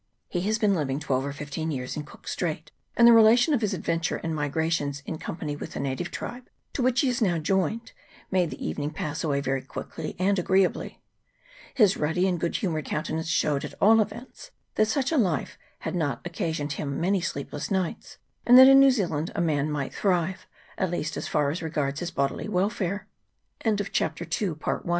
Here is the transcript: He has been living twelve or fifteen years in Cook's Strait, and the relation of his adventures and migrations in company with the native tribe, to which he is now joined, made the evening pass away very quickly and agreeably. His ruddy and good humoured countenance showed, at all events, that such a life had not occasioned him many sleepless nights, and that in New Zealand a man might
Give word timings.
He 0.29 0.41
has 0.41 0.57
been 0.57 0.73
living 0.73 0.99
twelve 0.99 1.27
or 1.27 1.31
fifteen 1.31 1.69
years 1.69 1.95
in 1.95 2.05
Cook's 2.05 2.31
Strait, 2.31 2.71
and 2.97 3.07
the 3.07 3.13
relation 3.13 3.53
of 3.53 3.61
his 3.61 3.71
adventures 3.71 4.21
and 4.23 4.33
migrations 4.33 5.03
in 5.05 5.19
company 5.19 5.55
with 5.55 5.73
the 5.73 5.79
native 5.79 6.09
tribe, 6.09 6.49
to 6.73 6.81
which 6.81 7.01
he 7.01 7.07
is 7.09 7.21
now 7.21 7.37
joined, 7.37 7.91
made 8.31 8.49
the 8.49 8.65
evening 8.67 8.89
pass 8.89 9.23
away 9.23 9.41
very 9.41 9.61
quickly 9.61 10.15
and 10.17 10.39
agreeably. 10.39 11.03
His 11.75 11.97
ruddy 11.97 12.27
and 12.27 12.39
good 12.39 12.55
humoured 12.55 12.85
countenance 12.85 13.27
showed, 13.27 13.63
at 13.63 13.75
all 13.79 14.01
events, 14.01 14.49
that 14.73 14.87
such 14.87 15.11
a 15.11 15.17
life 15.17 15.59
had 15.81 15.93
not 15.93 16.21
occasioned 16.25 16.71
him 16.73 16.99
many 16.99 17.21
sleepless 17.21 17.69
nights, 17.69 18.17
and 18.43 18.57
that 18.57 18.67
in 18.67 18.79
New 18.79 18.89
Zealand 18.91 19.29
a 19.35 19.39
man 19.39 19.69
might 19.69 19.93